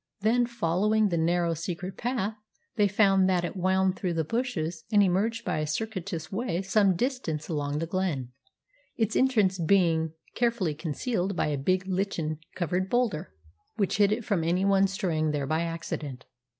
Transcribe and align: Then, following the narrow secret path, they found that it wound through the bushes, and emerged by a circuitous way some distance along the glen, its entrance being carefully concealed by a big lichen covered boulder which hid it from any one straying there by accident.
Then, 0.21 0.47
following 0.47 1.09
the 1.09 1.15
narrow 1.19 1.53
secret 1.53 1.95
path, 1.95 2.33
they 2.75 2.87
found 2.87 3.29
that 3.29 3.45
it 3.45 3.55
wound 3.55 3.95
through 3.95 4.15
the 4.15 4.23
bushes, 4.23 4.83
and 4.91 5.03
emerged 5.03 5.45
by 5.45 5.59
a 5.59 5.67
circuitous 5.67 6.31
way 6.31 6.63
some 6.63 6.95
distance 6.95 7.47
along 7.47 7.77
the 7.77 7.85
glen, 7.85 8.31
its 8.97 9.15
entrance 9.15 9.59
being 9.59 10.13
carefully 10.33 10.73
concealed 10.73 11.35
by 11.35 11.49
a 11.49 11.55
big 11.55 11.85
lichen 11.85 12.39
covered 12.55 12.89
boulder 12.89 13.35
which 13.75 13.97
hid 13.97 14.11
it 14.11 14.25
from 14.25 14.43
any 14.43 14.65
one 14.65 14.87
straying 14.87 15.29
there 15.29 15.45
by 15.45 15.61
accident. 15.61 16.25